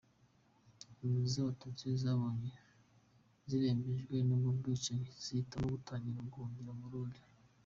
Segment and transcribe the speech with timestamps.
[0.89, 2.49] Impunzi z’Abatutsi zabonye
[3.49, 7.21] zirembejwe n’ubwo bwicanyi zihitamo gutangira guhungira mu Burundi.